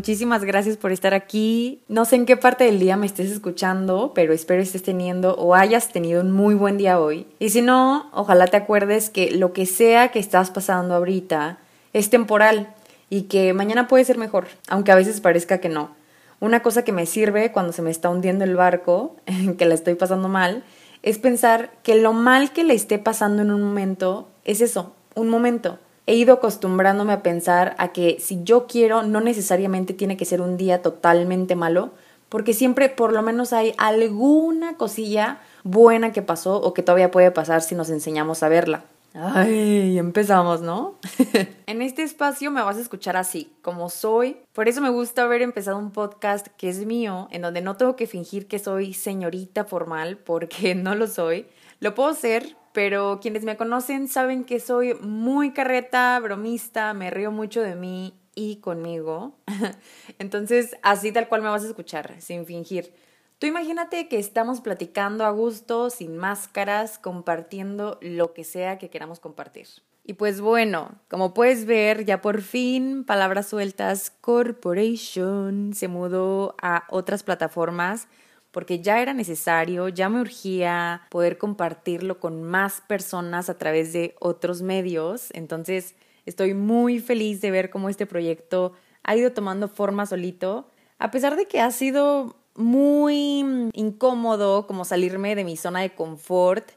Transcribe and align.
Muchísimas 0.00 0.44
gracias 0.44 0.78
por 0.78 0.92
estar 0.92 1.12
aquí. 1.12 1.82
No 1.86 2.06
sé 2.06 2.16
en 2.16 2.24
qué 2.24 2.38
parte 2.38 2.64
del 2.64 2.78
día 2.78 2.96
me 2.96 3.04
estés 3.04 3.30
escuchando, 3.30 4.12
pero 4.14 4.32
espero 4.32 4.62
estés 4.62 4.82
teniendo 4.82 5.34
o 5.34 5.54
hayas 5.54 5.92
tenido 5.92 6.22
un 6.22 6.32
muy 6.32 6.54
buen 6.54 6.78
día 6.78 6.98
hoy. 6.98 7.26
Y 7.38 7.50
si 7.50 7.60
no, 7.60 8.08
ojalá 8.14 8.46
te 8.46 8.56
acuerdes 8.56 9.10
que 9.10 9.30
lo 9.30 9.52
que 9.52 9.66
sea 9.66 10.08
que 10.08 10.18
estás 10.18 10.50
pasando 10.50 10.94
ahorita 10.94 11.58
es 11.92 12.08
temporal 12.08 12.72
y 13.10 13.24
que 13.24 13.52
mañana 13.52 13.88
puede 13.88 14.06
ser 14.06 14.16
mejor, 14.16 14.46
aunque 14.68 14.90
a 14.90 14.94
veces 14.94 15.20
parezca 15.20 15.58
que 15.58 15.68
no. 15.68 15.94
Una 16.40 16.62
cosa 16.62 16.82
que 16.82 16.92
me 16.92 17.04
sirve 17.04 17.52
cuando 17.52 17.74
se 17.74 17.82
me 17.82 17.90
está 17.90 18.08
hundiendo 18.08 18.44
el 18.44 18.56
barco, 18.56 19.16
que 19.58 19.66
la 19.66 19.74
estoy 19.74 19.96
pasando 19.96 20.28
mal, 20.28 20.64
es 21.02 21.18
pensar 21.18 21.72
que 21.82 21.96
lo 21.96 22.14
mal 22.14 22.52
que 22.52 22.64
le 22.64 22.72
esté 22.72 22.98
pasando 22.98 23.42
en 23.42 23.50
un 23.50 23.60
momento 23.60 24.30
es 24.46 24.62
eso, 24.62 24.94
un 25.14 25.28
momento 25.28 25.78
he 26.10 26.14
ido 26.14 26.34
acostumbrándome 26.34 27.12
a 27.12 27.22
pensar 27.22 27.76
a 27.78 27.92
que 27.92 28.16
si 28.18 28.42
yo 28.42 28.66
quiero 28.66 29.04
no 29.04 29.20
necesariamente 29.20 29.94
tiene 29.94 30.16
que 30.16 30.24
ser 30.24 30.40
un 30.40 30.56
día 30.56 30.82
totalmente 30.82 31.54
malo, 31.54 31.92
porque 32.28 32.52
siempre 32.52 32.88
por 32.88 33.12
lo 33.12 33.22
menos 33.22 33.52
hay 33.52 33.74
alguna 33.78 34.74
cosilla 34.76 35.38
buena 35.62 36.10
que 36.10 36.20
pasó 36.20 36.60
o 36.60 36.74
que 36.74 36.82
todavía 36.82 37.12
puede 37.12 37.30
pasar 37.30 37.62
si 37.62 37.76
nos 37.76 37.90
enseñamos 37.90 38.42
a 38.42 38.48
verla. 38.48 38.82
Ay, 39.14 39.98
empezamos, 39.98 40.62
¿no? 40.62 40.96
en 41.66 41.80
este 41.80 42.02
espacio 42.02 42.50
me 42.50 42.62
vas 42.62 42.76
a 42.76 42.80
escuchar 42.80 43.16
así, 43.16 43.52
como 43.62 43.88
soy. 43.88 44.38
Por 44.52 44.66
eso 44.66 44.80
me 44.80 44.90
gusta 44.90 45.22
haber 45.22 45.42
empezado 45.42 45.78
un 45.78 45.92
podcast 45.92 46.48
que 46.56 46.68
es 46.68 46.84
mío, 46.86 47.28
en 47.30 47.42
donde 47.42 47.60
no 47.60 47.76
tengo 47.76 47.94
que 47.94 48.08
fingir 48.08 48.48
que 48.48 48.58
soy 48.58 48.94
señorita 48.94 49.64
formal, 49.64 50.16
porque 50.16 50.74
no 50.74 50.96
lo 50.96 51.06
soy. 51.06 51.46
Lo 51.78 51.94
puedo 51.94 52.14
ser, 52.14 52.56
pero 52.72 53.18
quienes 53.20 53.44
me 53.44 53.56
conocen 53.56 54.08
saben 54.08 54.44
que 54.44 54.60
soy 54.60 54.94
muy 54.94 55.52
carreta, 55.52 56.18
bromista, 56.20 56.94
me 56.94 57.10
río 57.10 57.30
mucho 57.30 57.62
de 57.62 57.74
mí 57.74 58.14
y 58.34 58.56
conmigo. 58.56 59.34
Entonces, 60.18 60.76
así 60.82 61.12
tal 61.12 61.28
cual 61.28 61.42
me 61.42 61.48
vas 61.48 61.64
a 61.64 61.68
escuchar, 61.68 62.14
sin 62.20 62.46
fingir. 62.46 62.92
Tú 63.38 63.46
imagínate 63.46 64.06
que 64.08 64.18
estamos 64.18 64.60
platicando 64.60 65.24
a 65.24 65.30
gusto, 65.30 65.88
sin 65.88 66.16
máscaras, 66.16 66.98
compartiendo 66.98 67.98
lo 68.02 68.34
que 68.34 68.44
sea 68.44 68.78
que 68.78 68.90
queramos 68.90 69.18
compartir. 69.18 69.66
Y 70.04 70.14
pues 70.14 70.40
bueno, 70.40 70.98
como 71.08 71.34
puedes 71.34 71.66
ver, 71.66 72.04
ya 72.04 72.20
por 72.20 72.42
fin, 72.42 73.04
palabras 73.04 73.48
sueltas, 73.48 74.10
Corporation 74.20 75.72
se 75.72 75.88
mudó 75.88 76.54
a 76.60 76.84
otras 76.90 77.22
plataformas 77.22 78.08
porque 78.50 78.80
ya 78.80 79.00
era 79.00 79.14
necesario, 79.14 79.88
ya 79.88 80.08
me 80.08 80.20
urgía 80.20 81.02
poder 81.10 81.38
compartirlo 81.38 82.18
con 82.18 82.42
más 82.42 82.80
personas 82.80 83.48
a 83.48 83.58
través 83.58 83.92
de 83.92 84.14
otros 84.20 84.62
medios. 84.62 85.28
Entonces, 85.32 85.94
estoy 86.26 86.54
muy 86.54 86.98
feliz 86.98 87.40
de 87.40 87.50
ver 87.50 87.70
cómo 87.70 87.88
este 87.88 88.06
proyecto 88.06 88.72
ha 89.02 89.16
ido 89.16 89.32
tomando 89.32 89.68
forma 89.68 90.06
solito, 90.06 90.70
a 90.98 91.10
pesar 91.10 91.36
de 91.36 91.46
que 91.46 91.60
ha 91.60 91.70
sido 91.70 92.36
muy 92.54 93.70
incómodo 93.72 94.66
como 94.66 94.84
salirme 94.84 95.34
de 95.34 95.44
mi 95.44 95.56
zona 95.56 95.80
de 95.80 95.94
confort, 95.94 96.72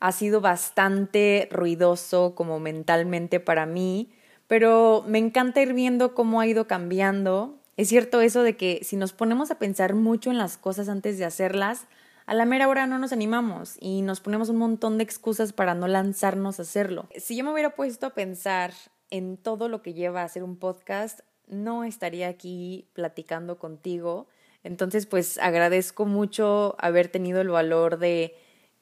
ha 0.00 0.12
sido 0.12 0.40
bastante 0.40 1.48
ruidoso 1.50 2.34
como 2.34 2.60
mentalmente 2.60 3.40
para 3.40 3.66
mí, 3.66 4.12
pero 4.46 5.02
me 5.06 5.18
encanta 5.18 5.62
ir 5.62 5.72
viendo 5.72 6.14
cómo 6.14 6.40
ha 6.40 6.46
ido 6.46 6.66
cambiando 6.66 7.58
es 7.76 7.88
cierto 7.88 8.20
eso 8.20 8.42
de 8.42 8.56
que 8.56 8.80
si 8.82 8.96
nos 8.96 9.12
ponemos 9.12 9.50
a 9.50 9.58
pensar 9.58 9.94
mucho 9.94 10.30
en 10.30 10.38
las 10.38 10.56
cosas 10.56 10.88
antes 10.88 11.18
de 11.18 11.24
hacerlas, 11.24 11.86
a 12.26 12.34
la 12.34 12.46
mera 12.46 12.68
hora 12.68 12.86
no 12.86 12.98
nos 12.98 13.12
animamos 13.12 13.76
y 13.80 14.02
nos 14.02 14.20
ponemos 14.20 14.48
un 14.48 14.56
montón 14.56 14.96
de 14.96 15.04
excusas 15.04 15.52
para 15.52 15.74
no 15.74 15.88
lanzarnos 15.88 16.58
a 16.58 16.62
hacerlo. 16.62 17.08
Si 17.16 17.36
yo 17.36 17.44
me 17.44 17.52
hubiera 17.52 17.74
puesto 17.74 18.06
a 18.06 18.14
pensar 18.14 18.72
en 19.10 19.36
todo 19.36 19.68
lo 19.68 19.82
que 19.82 19.92
lleva 19.92 20.22
a 20.22 20.24
hacer 20.24 20.42
un 20.42 20.56
podcast, 20.56 21.20
no 21.46 21.84
estaría 21.84 22.28
aquí 22.28 22.88
platicando 22.94 23.58
contigo. 23.58 24.26
Entonces, 24.62 25.04
pues 25.06 25.36
agradezco 25.38 26.06
mucho 26.06 26.76
haber 26.78 27.08
tenido 27.08 27.42
el 27.42 27.48
valor 27.48 27.98
de 27.98 28.34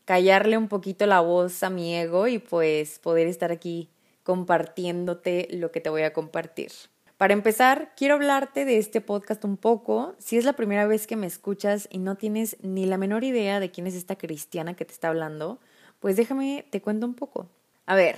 callarle 0.05 0.57
un 0.57 0.69
poquito 0.69 1.07
la 1.07 1.21
voz 1.21 1.63
a 1.63 1.71
mi 1.71 1.97
ego 1.97 2.29
y 2.29 2.39
pues 2.39 2.99
poder 2.99 3.27
estar 3.27 3.51
aquí 3.51 3.91
compartiéndote 4.23 5.49
lo 5.51 5.73
que 5.73 5.81
te 5.81 5.91
voy 5.91 6.03
a 6.03 6.13
compartir. 6.13 6.71
Para 7.23 7.35
empezar, 7.35 7.93
quiero 7.97 8.17
hablarte 8.17 8.65
de 8.65 8.79
este 8.79 9.01
podcast 9.01 9.45
un 9.45 9.57
poco. 9.57 10.17
Si 10.19 10.37
es 10.37 10.45
la 10.45 10.55
primera 10.55 10.89
vez 10.89 11.07
que 11.07 11.15
me 11.15 11.29
escuchas 11.29 11.87
y 11.89 11.99
no 11.99 12.17
tienes 12.17 12.57
ni 12.63 12.85
la 12.85 12.99
menor 12.99 13.23
idea 13.23 13.61
de 13.61 13.71
quién 13.71 13.87
es 13.87 13.95
esta 13.95 14.17
cristiana 14.17 14.75
que 14.75 14.85
te 14.85 14.93
está 14.93 15.07
hablando, 15.07 15.61
pues 16.01 16.17
déjame, 16.17 16.67
te 16.71 16.83
cuento 16.83 17.07
un 17.07 17.15
poco. 17.15 17.47
A 17.87 17.95
ver, 17.95 18.17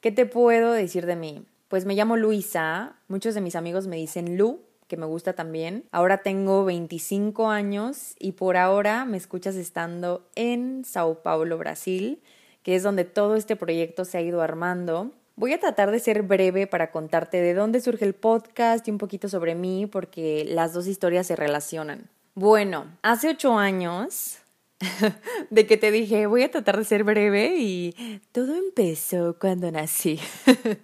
¿qué 0.00 0.10
te 0.10 0.24
puedo 0.24 0.72
decir 0.72 1.04
de 1.04 1.16
mí? 1.16 1.44
Pues 1.68 1.84
me 1.84 1.94
llamo 1.94 2.16
Luisa, 2.16 2.96
muchos 3.08 3.34
de 3.34 3.42
mis 3.42 3.56
amigos 3.56 3.88
me 3.88 3.96
dicen 3.96 4.38
Lu, 4.38 4.62
que 4.88 4.96
me 4.96 5.04
gusta 5.04 5.34
también. 5.34 5.84
Ahora 5.90 6.22
tengo 6.22 6.64
25 6.64 7.50
años 7.50 8.14
y 8.18 8.32
por 8.32 8.56
ahora 8.56 9.04
me 9.04 9.18
escuchas 9.18 9.56
estando 9.56 10.30
en 10.34 10.86
Sao 10.86 11.22
Paulo, 11.22 11.58
Brasil, 11.58 12.22
que 12.62 12.74
es 12.74 12.82
donde 12.82 13.04
todo 13.04 13.36
este 13.36 13.54
proyecto 13.54 14.06
se 14.06 14.16
ha 14.16 14.22
ido 14.22 14.40
armando. 14.40 15.12
Voy 15.38 15.52
a 15.52 15.60
tratar 15.60 15.90
de 15.90 16.00
ser 16.00 16.22
breve 16.22 16.66
para 16.66 16.90
contarte 16.90 17.42
de 17.42 17.52
dónde 17.52 17.82
surge 17.82 18.06
el 18.06 18.14
podcast 18.14 18.88
y 18.88 18.90
un 18.90 18.96
poquito 18.96 19.28
sobre 19.28 19.54
mí 19.54 19.84
porque 19.84 20.46
las 20.48 20.72
dos 20.72 20.86
historias 20.86 21.26
se 21.26 21.36
relacionan. 21.36 22.08
Bueno, 22.34 22.86
hace 23.02 23.28
ocho 23.28 23.58
años 23.58 24.38
de 25.50 25.66
que 25.66 25.76
te 25.76 25.90
dije 25.90 26.26
voy 26.26 26.42
a 26.42 26.50
tratar 26.50 26.78
de 26.78 26.84
ser 26.84 27.04
breve 27.04 27.54
y 27.58 28.22
todo 28.32 28.56
empezó 28.56 29.36
cuando 29.38 29.70
nací. 29.70 30.18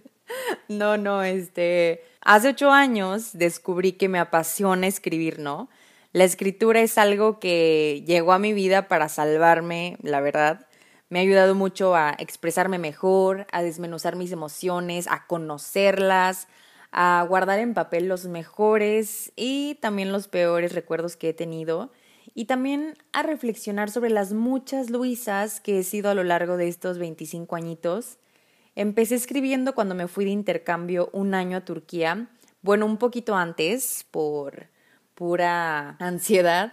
no, 0.69 0.99
no, 0.99 1.23
este, 1.23 2.05
hace 2.21 2.49
ocho 2.49 2.71
años 2.71 3.31
descubrí 3.33 3.93
que 3.93 4.11
me 4.11 4.19
apasiona 4.19 4.87
escribir, 4.87 5.39
¿no? 5.39 5.71
La 6.13 6.25
escritura 6.25 6.83
es 6.83 6.99
algo 6.99 7.41
que 7.41 8.05
llegó 8.07 8.35
a 8.35 8.39
mi 8.39 8.53
vida 8.53 8.87
para 8.87 9.09
salvarme, 9.09 9.97
la 10.03 10.21
verdad. 10.21 10.67
Me 11.13 11.19
ha 11.19 11.23
ayudado 11.23 11.55
mucho 11.55 11.95
a 11.95 12.17
expresarme 12.19 12.79
mejor, 12.79 13.47
a 13.53 13.63
desmenuzar 13.63 14.17
mis 14.17 14.33
emociones, 14.33 15.07
a 15.09 15.27
conocerlas, 15.27 16.49
a 16.91 17.23
guardar 17.29 17.59
en 17.59 17.75
papel 17.75 18.09
los 18.09 18.25
mejores 18.25 19.31
y 19.37 19.75
también 19.83 20.11
los 20.11 20.29
peores 20.29 20.73
recuerdos 20.73 21.17
que 21.17 21.29
he 21.29 21.35
tenido 21.35 21.93
y 22.35 22.47
también 22.47 22.97
a 23.13 23.23
reflexionar 23.23 23.91
sobre 23.91 24.09
las 24.09 24.33
muchas 24.33 24.89
Luisas 24.89 25.61
que 25.61 25.81
he 25.81 25.83
sido 25.83 26.09
a 26.09 26.15
lo 26.15 26.25
largo 26.25 26.57
de 26.57 26.69
estos 26.69 26.97
25 26.97 27.57
añitos. 27.57 28.17
Empecé 28.75 29.17
escribiendo 29.17 29.75
cuando 29.75 29.95
me 29.95 30.09
fui 30.09 30.25
de 30.25 30.31
intercambio 30.31 31.11
un 31.13 31.35
año 31.35 31.59
a 31.59 31.65
Turquía, 31.67 32.31
bueno, 32.63 32.87
un 32.87 32.97
poquito 32.97 33.37
antes, 33.37 34.07
por 34.11 34.69
pura 35.15 35.91
ansiedad. 35.99 36.73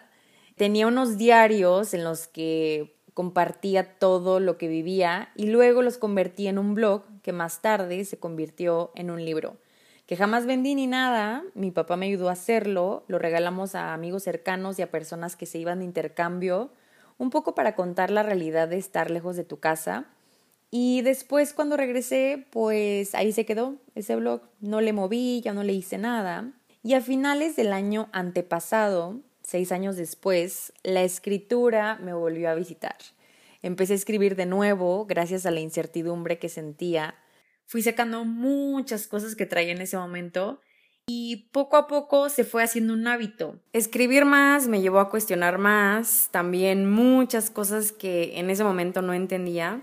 Tenía 0.56 0.88
unos 0.88 1.18
diarios 1.18 1.94
en 1.94 2.06
los 2.06 2.30
que 2.30 2.99
compartía 3.20 3.98
todo 4.00 4.40
lo 4.40 4.58
que 4.58 4.70
vivía 4.70 5.28
y 5.36 5.48
luego 5.48 5.82
los 5.82 5.98
convertí 5.98 6.48
en 6.48 6.58
un 6.58 6.74
blog 6.74 7.04
que 7.22 7.34
más 7.34 7.62
tarde 7.62 8.06
se 8.06 8.18
convirtió 8.18 8.94
en 8.96 9.12
un 9.12 9.26
libro, 9.26 9.58
que 10.06 10.16
jamás 10.16 10.46
vendí 10.46 10.74
ni 10.74 10.88
nada, 10.88 11.44
mi 11.54 11.70
papá 11.70 11.98
me 11.98 12.06
ayudó 12.06 12.30
a 12.30 12.32
hacerlo, 12.32 13.04
lo 13.10 13.20
regalamos 13.20 13.76
a 13.76 13.94
amigos 13.94 14.24
cercanos 14.24 14.80
y 14.80 14.84
a 14.84 14.90
personas 14.90 15.36
que 15.36 15.48
se 15.48 15.58
iban 15.58 15.80
de 15.80 15.86
intercambio, 15.86 16.72
un 17.18 17.30
poco 17.30 17.56
para 17.56 17.76
contar 17.76 18.10
la 18.10 18.24
realidad 18.24 18.70
de 18.70 18.78
estar 18.78 19.12
lejos 19.12 19.36
de 19.36 19.44
tu 19.44 19.60
casa. 19.60 20.06
Y 20.72 21.02
después 21.02 21.52
cuando 21.52 21.76
regresé, 21.76 22.48
pues 22.52 23.16
ahí 23.16 23.34
se 23.34 23.46
quedó 23.46 23.76
ese 23.96 24.16
blog, 24.16 24.44
no 24.62 24.80
le 24.80 24.94
moví, 24.94 25.42
ya 25.42 25.52
no 25.52 25.64
le 25.64 25.74
hice 25.74 25.98
nada. 25.98 26.54
Y 26.84 26.94
a 26.94 27.02
finales 27.02 27.58
del 27.58 27.74
año 27.74 28.08
antepasado, 28.14 29.20
seis 29.42 29.74
años 29.74 29.98
después, 29.98 30.72
la 30.84 31.04
escritura 31.04 32.00
me 32.02 32.14
volvió 32.14 32.50
a 32.50 32.56
visitar. 32.56 32.96
Empecé 33.62 33.94
a 33.94 33.98
escribir 33.98 34.36
de 34.36 34.46
nuevo 34.46 35.06
gracias 35.06 35.46
a 35.46 35.52
la 35.52 35.60
incertidumbre 35.60 36.40
que 36.40 36.50
sentía. 36.50 37.16
Fui 37.66 37.82
sacando 37.82 38.26
muchas 38.26 39.08
cosas 39.08 39.36
que 39.36 39.46
traía 39.46 39.72
en 39.72 39.82
ese 39.82 39.98
momento 39.98 40.62
y 41.08 41.50
poco 41.52 41.76
a 41.76 41.88
poco 41.88 42.30
se 42.30 42.44
fue 42.44 42.64
haciendo 42.64 42.94
un 42.94 43.08
hábito. 43.08 43.60
Escribir 43.74 44.26
más 44.26 44.68
me 44.68 44.82
llevó 44.82 45.00
a 45.00 45.10
cuestionar 45.10 45.58
más, 45.58 46.30
también 46.32 46.90
muchas 46.90 47.50
cosas 47.50 47.92
que 47.92 48.40
en 48.40 48.50
ese 48.50 48.64
momento 48.64 49.02
no 49.02 49.14
entendía. 49.14 49.82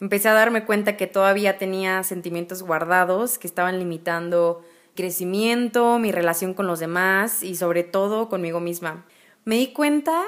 Empecé 0.00 0.28
a 0.28 0.34
darme 0.34 0.64
cuenta 0.64 0.96
que 0.96 1.06
todavía 1.06 1.58
tenía 1.58 2.02
sentimientos 2.04 2.62
guardados 2.62 3.38
que 3.38 3.46
estaban 3.46 3.78
limitando 3.78 4.62
crecimiento, 4.94 5.98
mi 5.98 6.12
relación 6.12 6.54
con 6.54 6.66
los 6.66 6.80
demás 6.80 7.42
y 7.42 7.56
sobre 7.56 7.82
todo 7.82 8.28
conmigo 8.28 8.60
misma. 8.60 9.06
Me 9.44 9.56
di 9.56 9.72
cuenta 9.72 10.22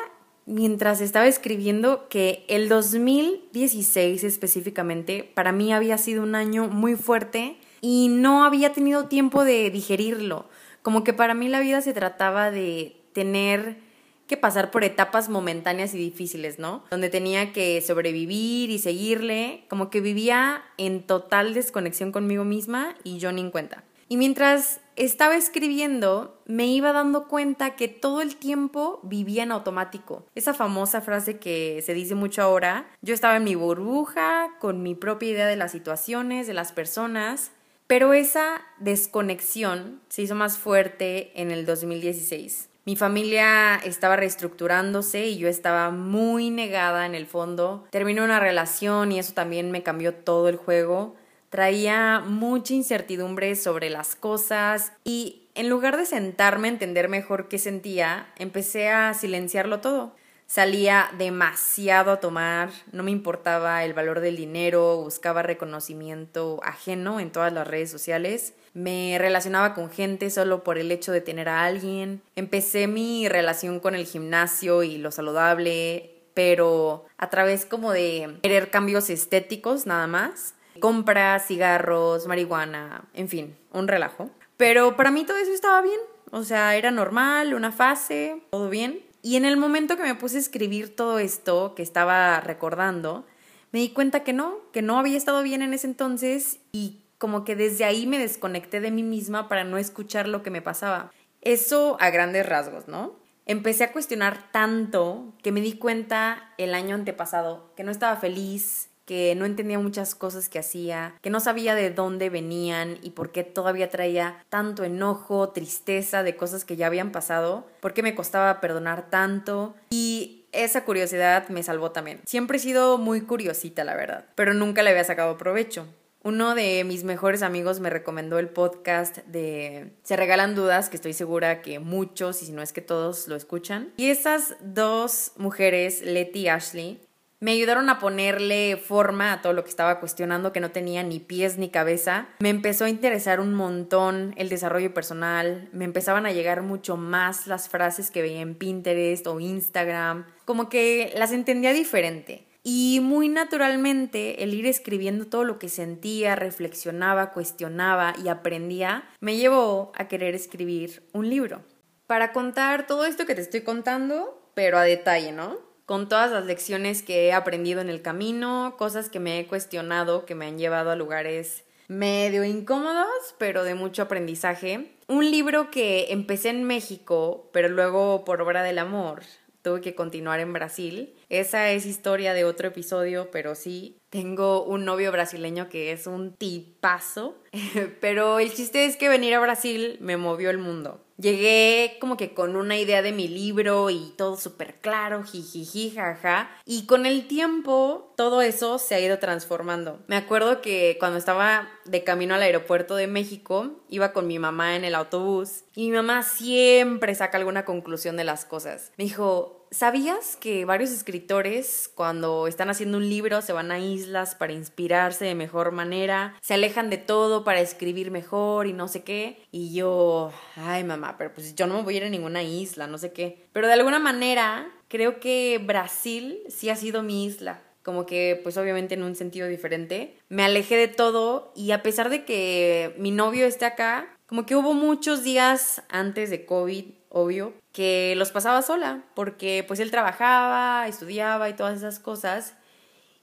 mientras 0.47 1.01
estaba 1.01 1.27
escribiendo 1.27 2.09
que 2.09 2.45
el 2.49 2.69
2016 2.69 4.25
específicamente 4.25 5.31
para 5.35 5.53
mí 5.53 5.73
había 5.73 5.99
sido 5.99 6.23
un 6.23 6.35
año 6.35 6.69
muy 6.69 6.97
fuerte 6.97 7.57
y 7.81 8.09
no 8.09 8.45
había 8.45 8.73
tenido 8.73 9.07
tiempo 9.07 9.45
de 9.45 9.71
digerirlo. 9.71 10.47
Como 10.83 11.05
que 11.05 11.13
para 11.13 11.35
mí 11.35 11.49
la 11.49 11.61
vida 11.61 11.81
se 11.83 11.93
trataba 11.93 12.51
de 12.51 12.97
tener 13.13 13.79
que 14.27 14.37
pasar 14.37 14.71
por 14.71 14.85
etapas 14.85 15.29
momentáneas 15.29 15.93
y 15.93 15.99
difíciles, 15.99 16.61
¿no? 16.61 16.85
Donde 16.91 17.09
tenía 17.09 17.53
que 17.53 17.81
sobrevivir 17.81 18.71
y 18.71 18.79
seguirle, 18.79 19.65
como 19.69 19.91
que 19.91 20.01
vivía 20.01 20.63
en 20.79 21.03
total 21.03 21.53
desconexión 21.53 22.13
conmigo 22.13 22.45
misma 22.45 22.95
y 23.03 23.19
yo 23.19 23.33
ni 23.33 23.41
en 23.41 23.51
cuenta. 23.51 23.83
Y 24.09 24.17
mientras 24.17 24.81
estaba 25.05 25.37
escribiendo, 25.37 26.43
me 26.45 26.67
iba 26.67 26.93
dando 26.93 27.27
cuenta 27.27 27.75
que 27.75 27.89
todo 27.89 28.21
el 28.21 28.37
tiempo 28.37 29.01
vivía 29.03 29.43
en 29.43 29.53
automático. 29.53 30.27
Esa 30.35 30.53
famosa 30.53 31.01
frase 31.01 31.39
que 31.39 31.83
se 31.85 31.95
dice 31.95 32.15
mucho 32.15 32.43
ahora, 32.43 32.87
yo 33.01 33.15
estaba 33.15 33.37
en 33.37 33.45
mi 33.45 33.55
burbuja, 33.55 34.51
con 34.59 34.83
mi 34.83 34.95
propia 34.95 35.31
idea 35.31 35.47
de 35.47 35.57
las 35.57 35.73
situaciones, 35.73 36.47
de 36.47 36.55
las 36.55 36.73
personas, 36.73 37.51
pero 37.87 38.13
esa 38.13 38.61
desconexión 38.79 40.01
se 40.11 40.23
hizo 40.23 40.35
más 40.35 40.59
fuerte 40.59 41.33
en 41.35 41.51
el 41.51 41.65
2016. 41.65 42.69
Mi 42.85 42.95
familia 42.95 43.77
estaba 43.77 44.17
reestructurándose 44.17 45.29
y 45.29 45.39
yo 45.39 45.49
estaba 45.49 45.91
muy 45.91 46.51
negada 46.51 47.07
en 47.07 47.15
el 47.15 47.27
fondo. 47.27 47.87
Terminé 47.91 48.23
una 48.23 48.41
relación 48.41 49.13
y 49.13 49.19
eso 49.19 49.33
también 49.33 49.71
me 49.71 49.83
cambió 49.83 50.15
todo 50.15 50.49
el 50.49 50.57
juego. 50.57 51.15
Traía 51.51 52.23
mucha 52.25 52.75
incertidumbre 52.75 53.57
sobre 53.57 53.91
las 53.91 54.15
cosas 54.15 54.93
y 55.05 55.49
en 55.57 55.69
lugar 55.69 55.97
de 55.97 56.07
sentarme 56.07 56.69
a 56.69 56.71
entender 56.71 57.09
mejor 57.09 57.49
qué 57.49 57.59
sentía, 57.59 58.29
empecé 58.39 58.89
a 58.89 59.13
silenciarlo 59.15 59.81
todo. 59.81 60.15
Salía 60.47 61.11
demasiado 61.19 62.13
a 62.13 62.21
tomar, 62.21 62.71
no 62.93 63.03
me 63.03 63.11
importaba 63.11 63.85
el 63.85 63.95
valor 63.95 64.21
del 64.21 64.37
dinero, 64.37 64.97
buscaba 64.97 65.43
reconocimiento 65.43 66.61
ajeno 66.65 67.21
en 67.21 67.31
todas 67.31 67.53
las 67.53 67.69
redes 67.69 67.91
sociales, 67.91 68.55
me 68.73 69.17
relacionaba 69.19 69.75
con 69.75 69.91
gente 69.91 70.31
solo 70.31 70.65
por 70.65 70.79
el 70.79 70.91
hecho 70.91 71.13
de 71.13 71.21
tener 71.21 71.49
a 71.49 71.65
alguien, 71.65 72.23
empecé 72.35 72.87
mi 72.87 73.29
relación 73.29 73.79
con 73.79 73.95
el 73.95 74.07
gimnasio 74.07 74.83
y 74.83 74.99
lo 74.99 75.13
saludable, 75.13 76.11
pero 76.35 77.07
a 77.17 77.31
través 77.31 77.65
como 77.65 77.93
de 77.93 78.39
querer 78.43 78.71
cambios 78.71 79.09
estéticos 79.11 79.87
nada 79.87 80.09
más, 80.09 80.55
compras, 80.81 81.47
cigarros, 81.47 82.27
marihuana, 82.27 83.05
en 83.15 83.29
fin, 83.29 83.57
un 83.73 83.87
relajo. 83.87 84.31
Pero 84.57 84.97
para 84.97 85.11
mí 85.11 85.25
todo 85.25 85.39
eso 85.39 85.53
estaba 85.53 85.81
bien, 85.83 86.01
o 86.33 86.43
sea, 86.43 86.77
era 86.77 86.91
normal, 86.91 87.55
una 87.55 87.73
fase, 87.73 88.43
todo 88.51 88.69
bien. 88.69 89.01
Y 89.23 89.37
en 89.37 89.45
el 89.45 89.57
momento 89.57 89.97
que 89.97 90.03
me 90.03 90.15
puse 90.15 90.37
a 90.37 90.41
escribir 90.41 90.95
todo 90.97 91.19
esto 91.19 91.75
que 91.75 91.83
estaba 91.83 92.41
recordando, 92.41 93.27
me 93.73 93.81
di 93.81 93.91
cuenta 93.91 94.25
que 94.25 94.33
no, 94.33 94.59
que 94.73 94.83
no 94.83 94.99
había 94.99 95.17
estado 95.17 95.43
bien 95.43 95.63
en 95.63 95.75
ese 95.75 95.87
entonces 95.87 96.59
y 96.73 97.03
como 97.19 97.45
que 97.45 97.55
desde 97.55 97.85
ahí 97.85 98.07
me 98.07 98.19
desconecté 98.19 98.81
de 98.81 98.91
mí 98.91 99.03
misma 99.03 99.49
para 99.49 99.65
no 99.65 99.79
escuchar 99.79 100.27
lo 100.27 100.43
que 100.43 100.51
me 100.51 100.63
pasaba. 100.63 101.13
Eso 101.43 101.97
a 102.01 102.11
grandes 102.11 102.47
rasgos, 102.47 102.89
¿no? 102.89 103.15
Empecé 103.47 103.85
a 103.85 103.93
cuestionar 103.93 104.51
tanto 104.53 105.35
que 105.43 105.53
me 105.53 105.61
di 105.61 105.75
cuenta 105.75 106.53
el 106.57 106.75
año 106.75 106.95
antepasado 106.95 107.73
que 107.77 107.83
no 107.83 107.91
estaba 107.91 108.17
feliz, 108.17 108.90
que 109.11 109.35
no 109.35 109.45
entendía 109.45 109.77
muchas 109.81 110.15
cosas 110.15 110.49
que 110.49 110.61
hacía, 110.61 111.17
que 111.21 111.31
no 111.31 111.41
sabía 111.41 111.75
de 111.75 111.91
dónde 111.91 112.31
venían 112.31 112.97
y 113.03 113.11
por 113.11 113.33
qué 113.33 113.43
todavía 113.43 113.91
traía 113.91 114.45
tanto 114.51 114.85
enojo, 114.85 115.49
tristeza 115.49 116.23
de 116.23 116.37
cosas 116.37 116.65
que 116.65 116.77
ya 116.77 116.87
habían 116.87 117.11
pasado, 117.11 117.67
por 117.81 117.93
qué 117.93 118.05
me 118.05 118.15
costaba 118.15 118.61
perdonar 118.61 119.11
tanto 119.11 119.75
y 119.91 120.45
esa 120.53 120.85
curiosidad 120.85 121.49
me 121.49 121.65
salvó 121.65 121.91
también. 121.91 122.21
Siempre 122.25 122.59
he 122.59 122.61
sido 122.61 122.99
muy 122.99 123.23
curiosita, 123.23 123.83
la 123.83 123.97
verdad, 123.97 124.27
pero 124.37 124.55
nunca 124.55 124.85
le 124.85 124.91
había 124.91 125.03
sacado 125.03 125.37
provecho. 125.37 125.89
Uno 126.23 126.55
de 126.55 126.85
mis 126.85 127.03
mejores 127.03 127.43
amigos 127.43 127.81
me 127.81 127.91
recomendó 127.91 128.39
el 128.39 128.49
podcast 128.49 129.17
de 129.27 129.91
Se 130.05 130.15
Regalan 130.15 130.55
Dudas, 130.55 130.89
que 130.89 130.95
estoy 130.95 131.15
segura 131.15 131.63
que 131.63 131.81
muchos, 131.81 132.45
y 132.45 132.47
si 132.47 132.53
no 132.53 132.63
es 132.63 132.73
que 132.73 132.81
todos, 132.81 133.27
lo 133.27 133.35
escuchan. 133.35 133.93
Y 133.97 134.11
esas 134.11 134.55
dos 134.61 135.33
mujeres, 135.37 136.01
Letty 136.03 136.43
y 136.43 136.49
Ashley, 136.49 137.01
me 137.41 137.53
ayudaron 137.53 137.89
a 137.89 137.99
ponerle 137.99 138.77
forma 138.77 139.33
a 139.33 139.43
todo 139.43 139.55
lo 139.55 139.65
que 139.65 139.71
estaba 139.71 139.99
cuestionando, 139.99 140.53
que 140.53 140.61
no 140.61 140.71
tenía 140.71 141.03
ni 141.03 141.19
pies 141.19 141.57
ni 141.57 141.71
cabeza. 141.71 142.29
Me 142.39 142.51
empezó 142.51 142.85
a 142.85 142.91
interesar 142.91 143.41
un 143.41 143.55
montón 143.55 144.35
el 144.37 144.51
desarrollo 144.51 144.93
personal, 144.93 145.69
me 145.73 145.87
empezaban 145.87 146.27
a 146.27 146.33
llegar 146.33 146.63
mucho 146.63 146.99
más 146.99 147.47
las 147.47 147.69
frases 147.69 148.11
que 148.11 148.23
veía 148.23 148.43
en 148.43 148.55
Pinterest 148.55 149.27
o 149.27 149.41
Instagram, 149.41 150.27
como 150.45 150.69
que 150.69 151.13
las 151.17 151.33
entendía 151.33 151.73
diferente. 151.73 152.47
Y 152.63 153.01
muy 153.03 153.31
naturalmente 153.31 154.45
el 154.45 154.53
ir 154.53 154.67
escribiendo 154.67 155.27
todo 155.27 155.45
lo 155.45 155.59
que 155.59 155.71
sentía, 155.71 156.37
reflexionaba, 156.37 157.33
cuestionaba 157.33 158.15
y 158.23 158.29
aprendía, 158.29 159.09
me 159.21 159.37
llevó 159.37 159.93
a 159.97 160.09
querer 160.09 160.35
escribir 160.35 161.03
un 161.15 161.31
libro. 161.31 161.63
Para 162.07 162.33
contar 162.33 162.87
todo 162.87 163.07
esto 163.07 163.25
que 163.25 163.35
te 163.35 163.41
estoy 163.41 163.63
contando, 163.63 164.53
pero 164.55 164.77
a 164.77 164.83
detalle, 164.83 165.33
¿no? 165.33 165.70
Con 165.91 166.09
todas 166.09 166.31
las 166.31 166.47
lecciones 166.47 167.03
que 167.03 167.27
he 167.27 167.33
aprendido 167.33 167.81
en 167.81 167.91
el 167.91 168.01
camino, 168.01 168.77
cosas 168.79 169.09
que 169.09 169.19
me 169.19 169.41
he 169.41 169.49
cuestionado, 169.49 170.25
que 170.25 170.37
me 170.37 170.47
han 170.47 170.57
llevado 170.57 170.93
a 170.93 170.95
lugares 170.95 171.65
medio 171.89 172.45
incómodos, 172.45 173.35
pero 173.39 173.65
de 173.65 173.75
mucho 173.75 174.03
aprendizaje. 174.03 174.93
Un 175.09 175.29
libro 175.33 175.73
que 175.73 176.13
empecé 176.13 176.51
en 176.51 176.63
México, 176.63 177.51
pero 177.53 177.69
luego 177.69 178.25
por 178.25 178.41
obra 178.41 178.63
del 178.63 178.79
amor 178.79 179.23
tuve 179.63 179.81
que 179.81 179.97
continuar 179.97 180.39
en 180.39 180.53
Brasil. 180.53 181.13
Esa 181.29 181.71
es 181.71 181.87
historia 181.87 182.35
de 182.35 182.45
otro 182.45 182.69
episodio, 182.69 183.33
pero 183.33 183.57
sí, 183.57 183.97
tengo 184.11 184.63
un 184.63 184.85
novio 184.85 185.11
brasileño 185.11 185.69
que 185.69 185.91
es 185.91 186.07
un 186.07 186.35
tipazo, 186.35 187.37
pero 188.01 188.39
el 188.39 188.53
chiste 188.53 188.85
es 188.85 188.97
que 188.97 189.09
venir 189.09 189.35
a 189.35 189.41
Brasil 189.41 189.99
me 190.01 190.17
movió 190.17 190.51
el 190.51 190.59
mundo. 190.59 191.05
Llegué 191.21 191.99
como 192.01 192.17
que 192.17 192.33
con 192.33 192.57
una 192.57 192.79
idea 192.79 193.03
de 193.03 193.13
mi 193.13 193.29
libro 193.29 193.91
y 193.91 194.15
todo 194.17 194.37
súper 194.37 194.77
claro, 194.81 195.23
jijiji, 195.23 195.91
jaja. 195.91 196.51
Y 196.65 196.87
con 196.87 197.05
el 197.05 197.29
tiempo 197.29 198.15
todo 198.17 198.41
eso 198.41 198.79
se 198.79 198.95
ha 198.95 199.01
ido 199.01 199.19
transformando. 199.19 199.99
Me 200.07 200.17
acuerdo 200.17 200.63
que 200.63 200.97
cuando 200.99 201.19
estaba 201.19 201.69
de 201.85 202.05
camino 202.05 202.35
al 202.35 202.43
aeropuerto 202.43 202.97
de 202.97 203.07
México, 203.07 203.83
iba 203.91 204.15
con 204.15 204.27
mi 204.27 204.39
mamá 204.39 204.77
en 204.77 204.85
el 204.85 204.95
autobús 204.95 205.65
y 205.75 205.91
mi 205.91 205.97
mamá 205.97 206.23
siempre 206.23 207.15
saca 207.15 207.37
alguna 207.37 207.67
conclusión 207.67 208.17
de 208.17 208.25
las 208.25 208.47
cosas. 208.47 208.93
Me 208.97 209.05
dijo, 209.05 209.60
¿Sabías 209.73 210.37
que 210.37 210.65
varios 210.65 210.91
escritores 210.91 211.89
cuando 211.95 212.49
están 212.49 212.71
haciendo 212.71 212.99
un 212.99 213.09
libro 213.09 213.41
se 213.41 213.53
van 213.53 213.71
a 213.71 213.79
islas 213.79 214.35
para 214.35 214.53
inspirarse 214.53 215.25
de 215.25 215.37
mejor 215.37 215.71
manera, 215.71 216.35
se 216.41 216.55
alejan 216.55 216.91
de 216.91 216.99
todo 216.99 217.45
para 217.45 217.61
escribir 217.61 218.11
mejor 218.11 218.67
y 218.67 218.73
no 218.73 218.89
sé 218.89 219.05
qué? 219.05 219.47
Y 219.53 219.73
yo, 219.73 220.33
ay 220.57 220.83
mamá, 220.83 221.17
pero 221.17 221.33
pues 221.33 221.55
yo 221.55 221.69
no 221.69 221.75
me 221.75 221.83
voy 221.83 221.95
a 221.95 221.97
ir 221.99 222.05
a 222.05 222.11
ninguna 222.11 222.43
isla, 222.43 222.89
no 222.89 222.99
sé 222.99 223.13
qué. 223.13 223.47
Pero 223.53 223.69
de 223.69 223.75
alguna 223.75 224.01
manera 224.01 224.69
creo 224.89 225.21
que 225.21 225.61
Brasil 225.65 226.41
sí 226.49 226.69
ha 226.69 226.75
sido 226.75 227.05
mi 227.05 227.25
isla 227.25 227.63
como 227.83 228.07
que 228.07 228.39
pues 228.43 228.57
obviamente 228.57 228.95
en 228.95 229.03
un 229.03 229.15
sentido 229.15 229.49
diferente. 229.49 230.19
Me 230.29 230.43
alejé 230.43 230.77
de 230.77 230.89
todo 230.89 231.53
y 231.57 231.71
a 231.71 231.83
pesar 231.83 232.11
de 232.11 232.25
que 232.25 232.95
mi 232.99 233.11
novio 233.11 233.47
esté 233.47 233.65
acá, 233.65 234.17
como 234.27 234.47
que 234.47 234.55
hubo 234.55 234.75
muchos 234.75 235.25
días 235.25 235.83
antes 235.89 236.29
de 236.29 236.45
COVID 236.45 237.00
obvio, 237.11 237.53
que 237.73 238.15
los 238.17 238.31
pasaba 238.31 238.63
sola, 238.63 239.05
porque 239.15 239.65
pues 239.69 239.81
él 239.81 239.91
trabajaba, 239.91 240.89
estudiaba 240.89 241.51
y 241.51 241.55
todas 241.55 241.77
esas 241.77 241.99
cosas. 241.99 242.55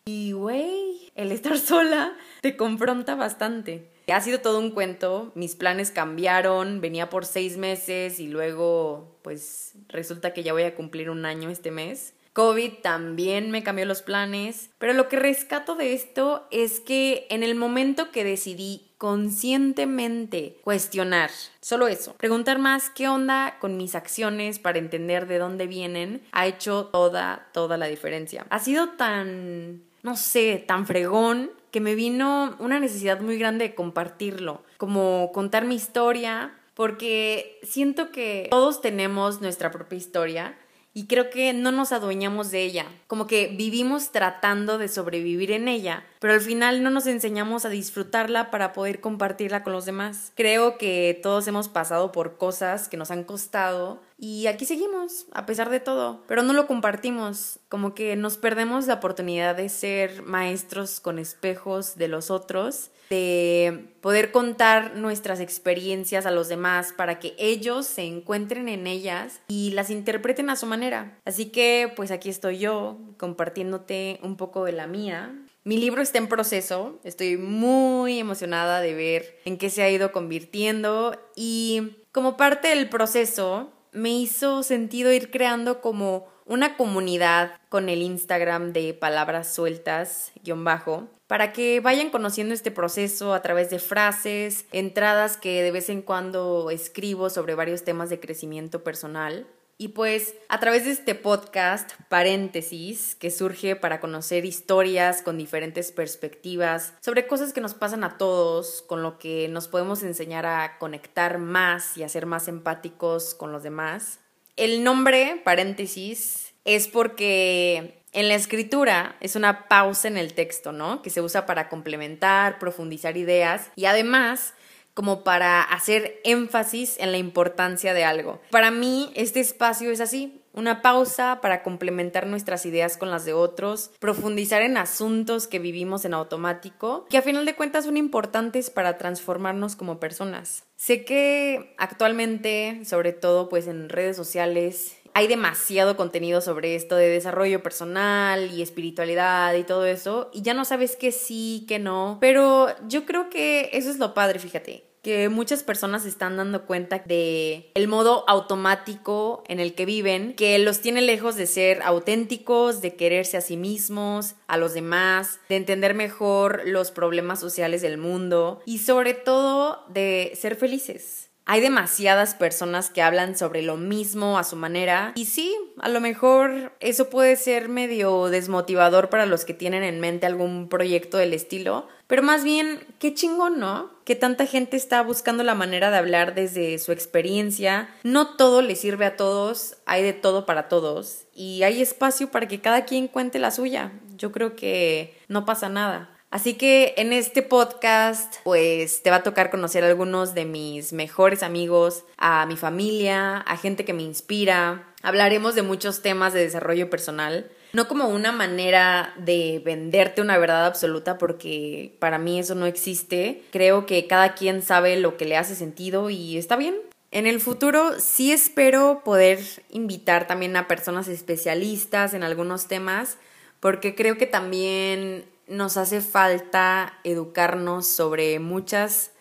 Y, 0.05 0.33
güey, 0.33 1.11
el 1.15 1.31
estar 1.31 1.57
sola 1.57 2.15
te 2.41 2.55
confronta 2.55 3.15
bastante. 3.15 3.91
Ha 4.09 4.21
sido 4.21 4.39
todo 4.39 4.59
un 4.59 4.71
cuento, 4.71 5.33
mis 5.35 5.55
planes 5.55 5.91
cambiaron, 5.91 6.79
venía 6.79 7.09
por 7.09 7.25
seis 7.25 7.57
meses 7.57 8.21
y 8.21 8.27
luego 8.27 9.19
pues 9.21 9.73
resulta 9.89 10.31
que 10.31 10.43
ya 10.43 10.53
voy 10.53 10.63
a 10.63 10.75
cumplir 10.75 11.09
un 11.09 11.25
año 11.25 11.49
este 11.49 11.71
mes. 11.71 12.13
COVID 12.37 12.71
también 12.83 13.49
me 13.49 13.63
cambió 13.63 13.87
los 13.87 14.03
planes, 14.03 14.69
pero 14.77 14.93
lo 14.93 15.09
que 15.09 15.15
rescato 15.17 15.73
de 15.73 15.95
esto 15.95 16.47
es 16.51 16.79
que 16.79 17.25
en 17.31 17.41
el 17.41 17.55
momento 17.55 18.11
que 18.11 18.23
decidí 18.23 18.91
conscientemente 18.99 20.59
cuestionar, 20.63 21.31
solo 21.61 21.87
eso, 21.87 22.13
preguntar 22.13 22.59
más 22.59 22.91
qué 22.91 23.09
onda 23.09 23.57
con 23.59 23.75
mis 23.75 23.95
acciones 23.95 24.59
para 24.59 24.77
entender 24.77 25.25
de 25.25 25.39
dónde 25.39 25.65
vienen, 25.65 26.21
ha 26.31 26.45
hecho 26.45 26.85
toda, 26.93 27.47
toda 27.53 27.75
la 27.77 27.87
diferencia. 27.87 28.45
Ha 28.51 28.59
sido 28.59 28.89
tan, 28.89 29.81
no 30.03 30.15
sé, 30.15 30.63
tan 30.67 30.85
fregón 30.85 31.49
que 31.71 31.81
me 31.81 31.95
vino 31.95 32.55
una 32.59 32.79
necesidad 32.79 33.19
muy 33.19 33.39
grande 33.39 33.69
de 33.69 33.73
compartirlo, 33.73 34.61
como 34.77 35.31
contar 35.33 35.65
mi 35.65 35.73
historia, 35.73 36.55
porque 36.75 37.59
siento 37.63 38.11
que 38.11 38.45
todos 38.51 38.79
tenemos 38.81 39.41
nuestra 39.41 39.71
propia 39.71 39.97
historia 39.97 40.55
y 40.97 41.05
creo 41.05 41.29
que 41.29 41.53
no 41.53 41.71
nos 41.71 41.91
adueñamos 41.91 42.49
de 42.49 42.63
ella, 42.63 42.87
como 43.05 43.27
que 43.27 43.53
vivimos 43.55 44.11
tratando 44.11 44.79
de 44.79 44.87
sobrevivir 44.87 45.51
en 45.51 45.67
ella, 45.67 46.03
pero 46.19 46.33
al 46.33 46.41
final 46.41 46.83
no 46.83 46.89
nos 46.89 47.07
enseñamos 47.07 47.65
a 47.65 47.69
disfrutarla 47.69 48.51
para 48.51 48.73
poder 48.73 48.99
compartirla 49.01 49.63
con 49.63 49.73
los 49.73 49.85
demás. 49.85 50.31
Creo 50.35 50.77
que 50.77 51.19
todos 51.21 51.47
hemos 51.47 51.69
pasado 51.69 52.11
por 52.11 52.37
cosas 52.37 52.89
que 52.89 52.97
nos 52.97 53.11
han 53.11 53.23
costado 53.23 54.01
y 54.19 54.47
aquí 54.47 54.65
seguimos, 54.65 55.27
a 55.31 55.45
pesar 55.45 55.69
de 55.69 55.79
todo, 55.79 56.23
pero 56.27 56.41
no 56.41 56.53
lo 56.53 56.65
compartimos, 56.65 57.59
como 57.69 57.93
que 57.93 58.15
nos 58.15 58.37
perdemos 58.37 58.87
la 58.87 58.95
oportunidad 58.95 59.55
de 59.55 59.69
ser 59.69 60.23
maestros 60.23 60.99
con 60.99 61.19
espejos 61.19 61.97
de 61.97 62.07
los 62.07 62.31
otros, 62.31 62.89
de 63.11 63.93
poder 64.01 64.31
contar 64.31 64.95
nuestras 64.95 65.39
experiencias 65.39 66.25
a 66.25 66.31
los 66.31 66.49
demás 66.49 66.93
para 66.97 67.19
que 67.19 67.35
ellos 67.37 67.85
se 67.85 68.03
encuentren 68.03 68.69
en 68.69 68.87
ellas 68.87 69.39
y 69.47 69.71
las 69.71 69.91
interpreten 69.91 70.49
a 70.49 70.55
su 70.55 70.65
manera. 70.65 71.17
Así 71.23 71.45
que 71.45 71.93
pues 71.95 72.09
aquí 72.09 72.29
estoy 72.29 72.57
yo 72.57 72.97
compartiéndote 73.17 74.19
un 74.23 74.35
poco 74.35 74.65
de 74.65 74.71
la 74.71 74.87
mía. 74.87 75.35
Mi 75.67 75.75
libro 75.75 76.01
está 76.01 76.17
en 76.17 76.29
proceso, 76.29 76.97
estoy 77.03 77.35
muy 77.35 78.19
emocionada 78.19 78.79
de 78.79 78.93
ver 78.93 79.37
en 79.43 79.57
qué 79.57 79.69
se 79.69 79.83
ha 79.83 79.89
ido 79.89 80.13
convirtiendo 80.13 81.21
y 81.35 81.97
como 82.13 82.37
parte 82.37 82.69
del 82.69 82.87
proceso 82.87 83.69
me 83.91 84.11
hizo 84.11 84.63
sentido 84.63 85.11
ir 85.11 85.29
creando 85.29 85.81
como 85.81 86.25
una 86.45 86.77
comunidad 86.77 87.59
con 87.67 87.89
el 87.89 88.01
Instagram 88.01 88.71
de 88.71 88.93
palabras 88.93 89.53
sueltas, 89.53 90.31
guion 90.41 90.63
bajo, 90.63 91.09
para 91.27 91.51
que 91.51 91.81
vayan 91.81 92.11
conociendo 92.11 92.53
este 92.53 92.71
proceso 92.71 93.33
a 93.33 93.41
través 93.41 93.69
de 93.69 93.79
frases, 93.79 94.67
entradas 94.71 95.35
que 95.35 95.61
de 95.63 95.71
vez 95.71 95.89
en 95.89 96.01
cuando 96.01 96.69
escribo 96.71 97.29
sobre 97.29 97.55
varios 97.55 97.83
temas 97.83 98.09
de 98.09 98.21
crecimiento 98.21 98.85
personal. 98.85 99.45
Y 99.79 99.89
pues 99.89 100.33
a 100.49 100.59
través 100.59 100.85
de 100.85 100.91
este 100.91 101.13
podcast, 101.13 101.91
paréntesis, 102.09 103.13
que 103.13 103.29
surge 103.29 103.75
para 103.75 103.99
conocer 103.99 104.43
historias 104.43 105.21
con 105.21 105.37
diferentes 105.37 105.91
perspectivas 105.91 106.93
sobre 106.99 107.27
cosas 107.27 107.53
que 107.53 107.61
nos 107.61 107.75
pasan 107.75 108.03
a 108.03 108.17
todos, 108.17 108.83
con 108.87 109.03
lo 109.03 109.19
que 109.19 109.47
nos 109.49 109.67
podemos 109.67 110.01
enseñar 110.01 110.47
a 110.47 110.79
conectar 110.79 111.37
más 111.37 111.95
y 111.95 112.01
a 112.01 112.09
ser 112.09 112.25
más 112.25 112.47
empáticos 112.47 113.35
con 113.35 113.51
los 113.51 113.61
demás. 113.61 114.19
El 114.55 114.83
nombre, 114.83 115.39
paréntesis, 115.45 116.55
es 116.65 116.87
porque 116.87 118.03
en 118.13 118.29
la 118.29 118.33
escritura 118.33 119.15
es 119.19 119.35
una 119.35 119.67
pausa 119.67 120.07
en 120.07 120.17
el 120.17 120.33
texto, 120.33 120.71
¿no? 120.71 121.03
Que 121.03 121.11
se 121.11 121.21
usa 121.21 121.45
para 121.45 121.69
complementar, 121.69 122.57
profundizar 122.57 123.15
ideas 123.15 123.69
y 123.75 123.85
además 123.85 124.55
como 124.97 125.23
para 125.23 125.61
hacer 125.61 126.19
énfasis 126.23 126.97
en 126.97 127.11
la 127.11 127.19
importancia 127.19 127.93
de 127.93 128.03
algo. 128.03 128.41
Para 128.49 128.71
mí, 128.71 129.11
este 129.13 129.39
espacio 129.39 129.91
es 129.91 130.01
así, 130.01 130.41
una 130.53 130.81
pausa 130.81 131.37
para 131.39 131.61
complementar 131.61 132.25
nuestras 132.25 132.65
ideas 132.65 132.97
con 132.97 133.11
las 133.11 133.23
de 133.23 133.33
otros, 133.33 133.91
profundizar 133.99 134.63
en 134.63 134.75
asuntos 134.75 135.45
que 135.45 135.59
vivimos 135.59 136.03
en 136.03 136.15
automático, 136.15 137.05
que 137.11 137.19
a 137.19 137.21
final 137.21 137.45
de 137.45 137.53
cuentas 137.53 137.85
son 137.85 137.95
importantes 137.95 138.71
para 138.71 138.97
transformarnos 138.97 139.75
como 139.75 139.99
personas. 139.99 140.63
Sé 140.77 141.05
que 141.05 141.75
actualmente, 141.77 142.81
sobre 142.83 143.13
todo 143.13 143.49
pues 143.49 143.67
en 143.67 143.89
redes 143.89 144.17
sociales, 144.17 144.97
hay 145.13 145.27
demasiado 145.27 145.95
contenido 145.95 146.41
sobre 146.41 146.75
esto 146.75 146.95
de 146.95 147.07
desarrollo 147.07 147.63
personal 147.63 148.51
y 148.51 148.61
espiritualidad 148.63 149.53
y 149.53 149.63
todo 149.63 149.85
eso, 149.85 150.29
y 150.33 150.41
ya 150.41 150.55
no 150.55 150.63
sabes 150.63 150.95
qué 150.95 151.11
sí, 151.11 151.65
qué 151.67 151.79
no, 151.79 152.17
pero 152.21 152.67
yo 152.87 153.05
creo 153.05 153.29
que 153.29 153.71
eso 153.73 153.89
es 153.89 153.97
lo 153.97 154.13
padre, 154.13 154.37
fíjate, 154.37 154.86
que 155.07 155.29
muchas 155.29 155.63
personas 155.63 156.03
se 156.03 156.09
están 156.09 156.35
dando 156.35 156.65
cuenta 156.65 157.01
de 157.05 157.71
el 157.75 157.87
modo 157.87 158.25
automático 158.27 159.41
en 159.47 159.61
el 159.61 159.73
que 159.73 159.85
viven, 159.85 160.33
que 160.33 160.59
los 160.59 160.81
tiene 160.81 161.01
lejos 161.01 161.37
de 161.37 161.47
ser 161.47 161.81
auténticos, 161.83 162.81
de 162.81 162.97
quererse 162.97 163.37
a 163.37 163.41
sí 163.41 163.55
mismos, 163.55 164.35
a 164.47 164.57
los 164.57 164.73
demás, 164.73 165.39
de 165.47 165.55
entender 165.55 165.93
mejor 165.93 166.63
los 166.65 166.91
problemas 166.91 167.39
sociales 167.39 167.81
del 167.81 167.97
mundo 167.97 168.61
y 168.65 168.79
sobre 168.79 169.13
todo 169.13 169.85
de 169.87 170.33
ser 170.35 170.57
felices. 170.57 171.29
Hay 171.49 171.61
demasiadas 171.61 172.35
personas 172.35 172.89
que 172.89 173.01
hablan 173.01 173.37
sobre 173.37 173.61
lo 173.61 173.77
mismo 173.77 174.37
a 174.37 174.43
su 174.43 174.57
manera 174.57 175.13
y 175.15 175.25
sí, 175.25 175.55
a 175.79 175.87
lo 175.87 176.01
mejor 176.01 176.73
eso 176.81 177.09
puede 177.09 177.37
ser 177.37 177.69
medio 177.69 178.25
desmotivador 178.27 179.09
para 179.09 179.25
los 179.25 179.45
que 179.45 179.53
tienen 179.53 179.83
en 179.83 180.01
mente 180.01 180.25
algún 180.25 180.67
proyecto 180.67 181.17
del 181.17 181.31
estilo, 181.31 181.87
pero 182.07 182.21
más 182.21 182.43
bien, 182.43 182.85
qué 182.99 183.13
chingón, 183.13 183.59
¿no? 183.59 183.89
Que 184.03 184.15
tanta 184.15 184.45
gente 184.45 184.75
está 184.75 185.01
buscando 185.03 185.43
la 185.43 185.55
manera 185.55 185.89
de 185.89 185.97
hablar 185.97 186.35
desde 186.35 186.79
su 186.79 186.91
experiencia. 186.91 187.89
No 188.03 188.35
todo 188.35 188.61
le 188.61 188.75
sirve 188.75 189.05
a 189.05 189.15
todos, 189.15 189.77
hay 189.85 190.03
de 190.03 190.13
todo 190.13 190.45
para 190.45 190.67
todos 190.67 191.27
y 191.33 191.63
hay 191.63 191.81
espacio 191.81 192.29
para 192.29 192.49
que 192.49 192.59
cada 192.59 192.83
quien 192.83 193.07
cuente 193.07 193.39
la 193.39 193.51
suya. 193.51 193.93
Yo 194.17 194.33
creo 194.33 194.57
que 194.57 195.17
no 195.29 195.45
pasa 195.45 195.69
nada. 195.69 196.16
Así 196.37 196.53
que 196.53 196.93
en 196.97 197.13
este 197.13 197.41
podcast, 197.41 198.35
pues 198.43 199.01
te 199.01 199.09
va 199.09 199.15
a 199.15 199.23
tocar 199.23 199.49
conocer 199.49 199.83
a 199.83 199.87
algunos 199.87 200.35
de 200.35 200.45
mis 200.45 200.93
mejores 200.93 201.41
amigos, 201.41 202.03
a 202.15 202.45
mi 202.45 202.55
familia, 202.55 203.37
a 203.37 203.57
gente 203.57 203.85
que 203.85 203.93
me 203.93 204.03
inspira. 204.03 204.87
Hablaremos 205.01 205.55
de 205.55 205.63
muchos 205.63 206.03
temas 206.03 206.33
de 206.33 206.41
desarrollo 206.41 206.91
personal, 206.91 207.49
no 207.73 207.87
como 207.87 208.07
una 208.09 208.31
manera 208.31 209.15
de 209.17 209.63
venderte 209.65 210.21
una 210.21 210.37
verdad 210.37 210.67
absoluta, 210.67 211.17
porque 211.17 211.95
para 211.97 212.19
mí 212.19 212.37
eso 212.37 212.53
no 212.53 212.67
existe. 212.67 213.41
Creo 213.51 213.87
que 213.87 214.05
cada 214.05 214.35
quien 214.35 214.61
sabe 214.61 214.95
lo 214.97 215.17
que 215.17 215.25
le 215.25 215.37
hace 215.37 215.55
sentido 215.55 216.11
y 216.11 216.37
está 216.37 216.55
bien. 216.55 216.75
En 217.09 217.25
el 217.25 217.39
futuro 217.39 217.99
sí 217.99 218.31
espero 218.31 219.01
poder 219.03 219.39
invitar 219.71 220.27
también 220.27 220.55
a 220.55 220.67
personas 220.67 221.07
especialistas 221.07 222.13
en 222.13 222.21
algunos 222.21 222.67
temas, 222.67 223.17
porque 223.59 223.95
creo 223.95 224.19
que 224.19 224.27
también 224.27 225.25
nos 225.47 225.77
hace 225.77 226.01
falta 226.01 226.99
educarnos 227.03 227.87
sobre 227.87 228.39
muchas 228.39 229.11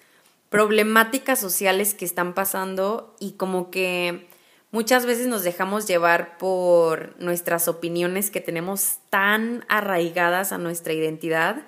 problemáticas 0.48 1.40
sociales 1.40 1.94
que 1.94 2.04
están 2.04 2.34
pasando 2.34 3.14
y 3.20 3.32
como 3.32 3.70
que 3.70 4.28
muchas 4.70 5.06
veces 5.06 5.26
nos 5.26 5.42
dejamos 5.42 5.86
llevar 5.86 6.38
por 6.38 7.14
nuestras 7.20 7.68
opiniones 7.68 8.30
que 8.30 8.40
tenemos 8.40 8.98
tan 9.10 9.64
arraigadas 9.68 10.52
a 10.52 10.58
nuestra 10.58 10.92
identidad 10.92 11.64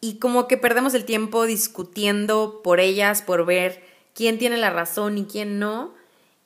y 0.00 0.18
como 0.18 0.48
que 0.48 0.58
perdemos 0.58 0.94
el 0.94 1.04
tiempo 1.04 1.46
discutiendo 1.46 2.60
por 2.62 2.80
ellas, 2.80 3.22
por 3.22 3.46
ver 3.46 3.82
quién 4.14 4.38
tiene 4.38 4.58
la 4.58 4.70
razón 4.70 5.16
y 5.16 5.24
quién 5.24 5.58
no. 5.58 5.94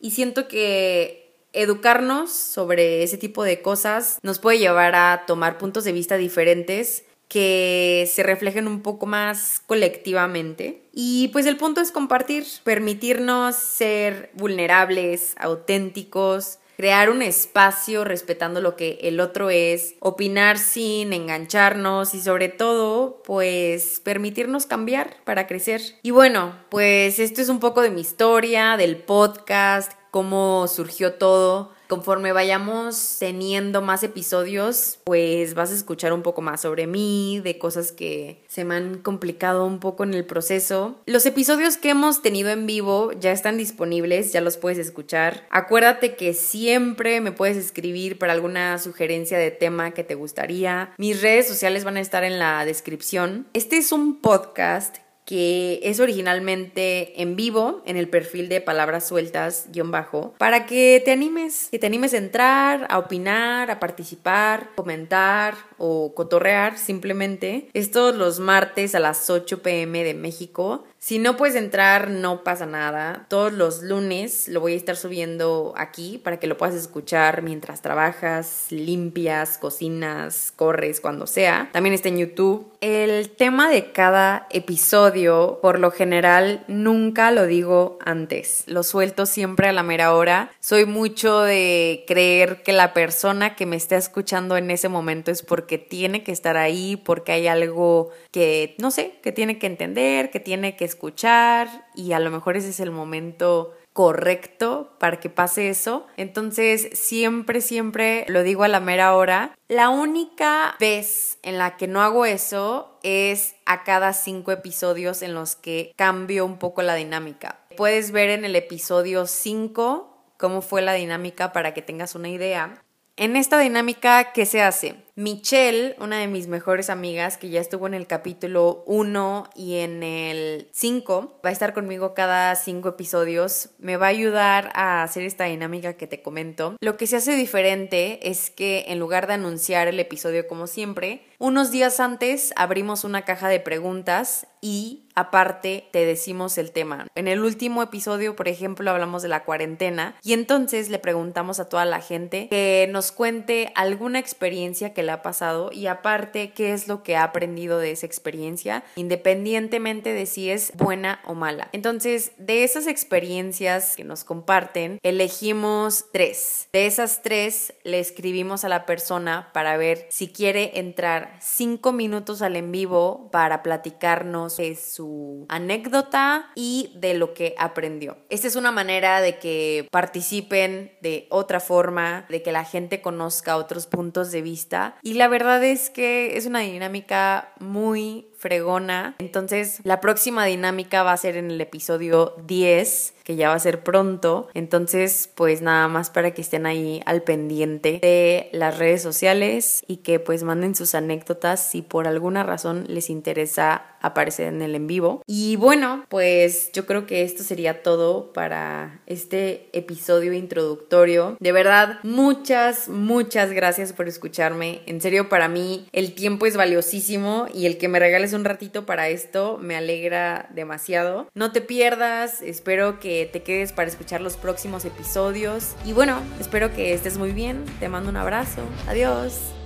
Y 0.01 0.13
siento 0.13 0.47
que 0.47 1.35
educarnos 1.53 2.31
sobre 2.31 3.03
ese 3.03 3.19
tipo 3.19 3.43
de 3.43 3.61
cosas 3.61 4.19
nos 4.23 4.39
puede 4.39 4.59
llevar 4.59 4.95
a 4.95 5.25
tomar 5.27 5.59
puntos 5.59 5.83
de 5.83 5.91
vista 5.93 6.17
diferentes 6.17 7.05
que 7.29 8.11
se 8.11 8.23
reflejen 8.23 8.67
un 8.67 8.83
poco 8.83 9.07
más 9.07 9.61
colectivamente. 9.67 10.83
Y 10.93 11.29
pues 11.29 11.47
el 11.47 11.57
punto 11.57 11.81
es 11.81 11.93
compartir, 11.93 12.45
permitirnos 12.65 13.55
ser 13.55 14.31
vulnerables, 14.35 15.35
auténticos, 15.39 16.59
crear 16.79 17.11
un 17.11 17.23
espacio 17.23 18.05
respetando 18.05 18.61
lo 18.61 18.77
que 18.77 19.01
el 19.03 19.19
otro 19.19 19.51
es, 19.51 19.97
opinar 19.99 20.59
sin 20.59 21.13
engancharnos 21.13 22.15
y 22.15 22.21
sobre 22.21 22.49
todo, 22.49 23.21
pues 23.25 24.01
permitirnos 24.01 24.67
cambiar 24.67 25.17
para 25.25 25.49
crecer. 25.49 25.83
Y 26.03 26.13
bueno, 26.13 26.55
pues 26.69 27.19
esto 27.19 27.43
es 27.43 27.49
un 27.49 27.59
poco 27.59 27.83
de 27.83 27.91
mi 27.91 28.01
historia, 28.01 28.77
del 28.77 28.97
podcast, 28.97 29.93
cómo 30.13 30.69
surgió 30.69 31.15
todo. 31.15 31.73
Conforme 31.89 32.33
vayamos 32.33 33.17
teniendo 33.19 33.81
más 33.81 34.03
episodios, 34.03 34.99
pues 35.05 35.55
vas 35.55 35.71
a 35.71 35.75
escuchar 35.75 36.13
un 36.13 36.23
poco 36.23 36.43
más 36.43 36.61
sobre 36.61 36.87
mí, 36.87 37.41
de 37.43 37.59
cosas 37.59 37.93
que 37.93 38.43
se 38.47 38.65
me 38.65 38.75
han 38.75 38.99
complicado 38.99 39.65
un 39.65 39.81
poco 39.81 40.05
en 40.05 40.13
el 40.13 40.27
proceso. 40.27 41.01
Los 41.07 41.25
episodios 41.25 41.79
que 41.79 41.89
hemos 41.89 42.21
tenido 42.21 42.51
en 42.51 42.67
vivo 42.67 43.13
ya 43.19 43.33
están 43.33 43.57
disponibles, 43.57 44.33
ya 44.33 44.43
los 44.43 44.59
puedes 44.59 44.79
escuchar. 44.79 45.47
Acuérdate 45.49 46.15
que 46.15 46.35
siempre 46.35 47.23
me 47.23 47.33
puedes 47.33 47.57
escribir 47.57 48.19
para 48.19 48.35
alguna 48.35 48.79
sugerencia 48.79 49.39
de 49.39 49.51
tema 49.51 49.93
que 49.93 50.05
te 50.05 50.15
gustaría. 50.15 50.93
Mis 50.99 51.23
redes 51.23 51.49
sociales 51.49 51.85
van 51.85 51.97
a 51.97 52.01
estar 52.01 52.23
en 52.23 52.39
la 52.39 52.67
descripción. 52.67 53.47
Este 53.55 53.79
es 53.79 53.93
un 53.93 54.21
podcast 54.21 54.99
que 55.29 55.81
es 55.83 56.01
originalmente 56.01 57.21
en 57.21 57.37
vivo 57.37 57.83
en 57.85 57.99
el 57.99 58.09
perfil 58.09 58.49
de 58.49 58.63
palabras 58.63 59.07
sueltas 59.07 59.67
guion 59.71 59.91
bajo, 59.91 60.33
para 60.39 60.65
que 60.65 61.03
te 61.05 61.13
animes, 61.13 61.69
que 61.71 61.79
te 61.79 61.87
animes 61.87 62.15
a 62.15 62.17
entrar, 62.17 62.87
a 62.89 62.99
opinar, 62.99 63.71
a 63.71 63.79
participar, 63.79 64.71
comentar 64.75 65.55
o 65.77 66.15
cotorrear 66.15 66.79
simplemente. 66.79 67.69
Es 67.75 67.91
todos 67.91 68.15
los 68.17 68.41
martes 68.41 68.95
a 68.95 69.01
las 69.01 69.29
8 69.29 69.61
pm 69.63 70.03
de 70.03 70.15
México. 70.15 70.87
Si 71.01 71.21
no 71.21 71.37
puedes 71.37 71.55
entrar, 71.55 72.11
no 72.11 72.43
pasa 72.43 72.67
nada. 72.67 73.27
Todos 73.29 73.53
los 73.53 73.83
lunes 73.83 74.49
lo 74.49 74.61
voy 74.61 74.73
a 74.73 74.77
estar 74.77 74.97
subiendo 74.97 75.73
aquí 75.77 76.19
para 76.19 76.41
que 76.41 76.49
lo 76.49 76.57
puedas 76.57 76.75
escuchar 76.75 77.43
mientras 77.43 77.83
trabajas, 77.83 78.67
limpias, 78.71 79.59
cocinas, 79.59 80.53
corres, 80.57 81.01
cuando 81.01 81.29
sea. 81.29 81.71
También 81.73 81.95
está 81.95 82.09
en 82.09 82.19
YouTube. 82.19 82.73
El 82.81 83.31
tema 83.31 83.71
de 83.71 83.93
cada 83.93 84.49
episodio, 84.51 85.61
por 85.63 85.79
lo 85.79 85.93
general, 85.93 86.65
nunca 86.67 87.31
lo 87.31 87.47
digo 87.47 87.99
antes. 88.05 88.65
Lo 88.67 88.83
suelto 88.83 89.25
siempre 89.25 89.69
a 89.69 89.73
la 89.73 89.85
mera 89.85 90.15
hora. 90.15 90.51
Soy 90.59 90.85
mucho 90.85 91.43
de 91.43 92.05
creer 92.09 92.63
que 92.65 92.73
la 92.73 92.93
persona 92.93 93.55
que 93.55 93.67
me 93.67 93.77
está 93.77 93.97
escuchando 93.97 94.57
en 94.57 94.71
ese 94.71 94.89
momento 94.89 95.31
es 95.31 95.43
porque 95.43 95.79
tiene 95.79 96.25
que 96.25 96.33
estar 96.33 96.57
ahí, 96.57 96.97
porque 96.97 97.33
hay 97.33 97.47
algo 97.47 98.11
que, 98.33 98.75
no 98.79 98.91
sé, 98.91 99.15
que 99.23 99.31
tiene 99.31 99.59
que 99.59 99.67
entender, 99.67 100.31
que 100.31 100.41
tiene 100.41 100.77
que 100.77 100.88
escuchar 100.89 101.87
y 101.95 102.13
a 102.13 102.19
lo 102.21 102.31
mejor 102.31 102.57
ese 102.57 102.71
es 102.71 102.81
el 102.81 102.91
momento 102.91 103.75
correcto 103.99 104.95
para 105.01 105.19
que 105.19 105.29
pase 105.29 105.71
eso. 105.71 106.07
Entonces, 106.17 106.89
siempre, 106.93 107.61
siempre 107.61 108.25
lo 108.29 108.45
digo 108.45 108.63
a 108.63 108.69
la 108.69 108.79
mera 108.79 109.17
hora. 109.17 109.57
La 109.67 109.89
única 109.89 110.77
vez 110.79 111.39
en 111.43 111.59
la 111.59 111.77
que 111.77 111.89
no 111.89 112.01
hago 112.01 112.25
eso 112.25 112.99
es 113.03 113.57
a 113.67 113.83
cada 113.83 114.13
cinco 114.13 114.53
episodios 114.53 115.23
en 115.23 115.35
los 115.35 115.57
que 115.57 115.93
cambio 115.97 116.45
un 116.45 116.59
poco 116.59 116.83
la 116.83 116.95
dinámica. 116.95 117.59
Puedes 117.77 118.13
ver 118.13 118.31
en 118.31 118.45
el 118.45 118.55
episodio 118.55 119.27
5 119.27 120.35
cómo 120.37 120.63
fue 120.63 120.81
la 120.81 120.93
dinámica 120.93 121.53
para 121.53 121.75
que 121.75 121.83
tengas 121.83 122.15
una 122.15 122.29
idea. 122.29 122.83
En 123.17 123.35
esta 123.35 123.59
dinámica, 123.59 124.33
¿qué 124.33 124.47
se 124.47 124.63
hace? 124.63 124.95
Michelle, 125.19 125.97
una 125.99 126.19
de 126.21 126.29
mis 126.29 126.47
mejores 126.47 126.91
amigas, 126.91 127.39
que 127.39 127.49
ya 127.49 127.61
estuvo 127.61 127.89
en 127.89 127.95
el 127.95 128.07
capítulo 128.07 128.85
1 128.87 129.51
y 129.57 129.79
en 129.79 130.05
el 130.05 130.69
5, 130.71 131.41
va 131.45 131.49
a 131.49 131.53
estar 131.53 131.75
conmigo 131.75 132.15
cada 132.15 132.55
5 132.55 132.91
episodios. 132.91 133.71
Me 133.81 133.97
va 133.97 134.07
a 134.07 134.11
ayudar 134.11 134.71
a 134.75 135.03
hacer 135.03 135.25
esta 135.25 135.47
dinámica 135.47 135.95
que 135.95 136.07
te 136.07 136.23
comento. 136.23 136.77
Lo 136.81 136.97
que 136.97 137.09
se 137.09 137.17
hace 137.17 137.35
diferente 137.35 138.31
es 138.31 138.51
que 138.51 138.85
en 138.87 139.01
lugar 139.01 139.27
de 139.27 139.33
anunciar 139.33 139.89
el 139.89 139.99
episodio 139.99 140.47
como 140.47 140.69
siempre, 140.69 141.25
unos 141.41 141.73
días 141.73 141.99
antes 141.99 142.53
abrimos 142.55 143.03
una 143.03 143.25
caja 143.25 143.49
de 143.49 143.59
preguntas 143.59 144.47
y 144.61 145.09
aparte 145.15 145.89
te 145.93 146.05
decimos 146.05 146.59
el 146.59 146.73
tema. 146.73 147.07
En 147.15 147.29
el 147.29 147.43
último 147.43 147.83
episodio, 147.83 148.35
por 148.35 148.49
ejemplo, 148.49 148.91
hablamos 148.91 149.23
de 149.23 149.29
la 149.29 149.45
cuarentena 149.45 150.17
y 150.23 150.33
entonces 150.33 150.89
le 150.91 150.99
preguntamos 150.99 151.61
a 151.61 151.69
toda 151.69 151.85
la 151.85 152.01
gente 152.01 152.49
que 152.51 152.89
nos 152.91 153.13
cuente 153.13 153.73
alguna 153.75 154.19
experiencia 154.19 154.95
que 154.95 155.03
ha 155.11 155.23
pasado 155.23 155.71
y 155.73 155.87
aparte 155.87 156.53
qué 156.53 156.73
es 156.73 156.89
lo 156.89 157.03
que 157.03 157.17
ha 157.17 157.25
aprendido 157.25 157.79
de 157.79 157.91
esa 157.93 158.07
experiencia, 158.07 158.85
independientemente 158.97 160.13
de 160.13 160.27
si 160.27 160.51
es 160.51 160.73
buena 160.75 161.21
o 161.25 161.35
mala. 161.35 161.69
Entonces, 161.73 162.33
de 162.39 162.65
esas 162.65 162.87
experiencias 162.87 163.97
que 163.97 164.05
nos 164.05 164.25
comparten, 164.25 164.99
elegimos 165.03 166.07
tres. 166.13 166.69
De 166.73 166.87
esas 166.87 167.23
tres 167.23 167.75
le 167.85 167.99
escribimos 167.99 168.65
a 168.65 168.69
la 168.69 168.87
persona 168.87 169.51
para 169.53 169.77
ver 169.77 170.07
si 170.11 170.29
quiere 170.29 170.79
entrar 170.79 171.37
cinco 171.41 171.93
minutos 171.93 172.43
al 172.43 172.57
en 172.57 172.73
vivo 172.73 173.31
para 173.31 173.63
platicarnos 173.63 174.57
de 174.57 174.77
su 174.77 175.47
anécdota 175.49 176.51
y 176.55 176.93
de 176.97 177.15
lo 177.15 177.35
que 177.35 177.55
aprendió. 177.59 178.17
Esta 178.29 178.49
es 178.49 178.57
una 178.57 178.73
manera 178.73 179.21
de 179.21 179.39
que 179.39 179.89
participen 179.91 180.93
de 181.01 181.27
otra 181.31 181.61
forma, 181.61 182.27
de 182.29 182.43
que 182.43 182.53
la 182.53 182.65
gente 182.65 183.01
conozca 183.01 183.57
otros 183.57 183.87
puntos 183.87 184.31
de 184.31 184.43
vista 184.43 184.98
y 185.03 185.15
la 185.15 185.29
verdad 185.29 185.63
es 185.65 185.91
que 185.91 186.37
es 186.37 186.47
una 186.47 186.61
dinámica 186.61 187.53
muy 187.59 188.27
fregona. 188.37 189.15
Entonces, 189.19 189.81
la 189.85 190.01
próxima 190.01 190.45
dinámica 190.45 191.03
va 191.03 191.13
a 191.13 191.17
ser 191.17 191.37
en 191.37 191.51
el 191.51 191.61
episodio 191.61 192.35
10, 192.47 193.15
que 193.29 193.37
ya 193.37 193.51
va 193.51 193.57
a 193.57 193.59
ser 193.59 193.83
pronto. 193.83 194.49
Entonces, 194.55 195.31
pues 195.35 195.61
nada 195.61 195.87
más 195.87 196.09
para 196.09 196.33
que 196.33 196.41
estén 196.41 196.65
ahí 196.65 197.03
al 197.05 197.23
pendiente 197.23 197.99
de 198.01 198.49
las 198.53 198.79
redes 198.79 199.03
sociales 199.03 199.83
y 199.87 199.99
que 199.99 200.19
pues 200.19 200.45
manden 200.45 200.75
sus 200.75 200.95
anécdotas 200.95 201.61
si 201.61 201.83
por 201.83 202.09
alguna 202.09 202.43
razón 202.43 202.87
les 202.89 203.11
interesa 203.11 203.99
aparecer 204.01 204.47
en 204.47 204.63
el 204.63 204.75
en 204.75 204.87
vivo. 204.87 205.23
Y 205.27 205.57
bueno, 205.57 206.07
pues 206.09 206.71
yo 206.73 206.87
creo 206.87 207.07
que 207.07 207.23
esto 207.23 207.43
sería 207.43 207.83
todo 207.83 208.33
para 208.33 209.03
este 209.07 209.69
episodio 209.73 210.33
introductorio. 210.33 211.37
De 211.41 211.53
verdad, 211.53 211.99
muchas, 212.03 212.89
muchas 212.89 213.53
gracias 213.53 213.93
por 213.93 214.09
escucharme. 214.09 214.81
En 214.87 215.01
serio, 215.01 215.29
para 215.29 215.49
mí 215.49 215.87
el 215.93 216.15
tiempo 216.15 216.47
es 216.47 216.57
valiosísimo 216.57 217.47
y 217.53 217.67
el 217.67 217.77
que 217.77 217.89
me 217.89 217.99
regales 217.99 218.33
un 218.33 218.45
ratito 218.45 218.87
para 218.87 219.09
esto, 219.09 219.59
me 219.61 219.77
alegra 219.77 220.49
demasiado. 220.55 221.29
No 221.35 221.53
te 221.53 221.61
pierdas, 221.61 222.41
espero 222.41 223.01
te 223.27 223.43
quedes 223.43 223.73
para 223.73 223.89
escuchar 223.89 224.21
los 224.21 224.37
próximos 224.37 224.85
episodios. 224.85 225.75
Y 225.85 225.93
bueno, 225.93 226.21
espero 226.41 226.73
que 226.73 226.93
estés 226.93 227.19
muy 227.19 227.33
bien, 227.33 227.65
te 227.81 227.89
mando 227.89 228.11
un 228.11 228.17
abrazo, 228.17 228.63
adiós. 228.87 229.58